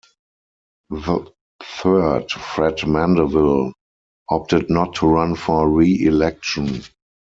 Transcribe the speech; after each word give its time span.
The 0.89 1.31
third, 1.63 2.31
Fred 2.31 2.87
Mandeville, 2.87 3.71
opted 4.31 4.67
not 4.71 4.95
to 4.95 5.07
run 5.07 5.35
for 5.35 5.69
reelection. 5.69 6.81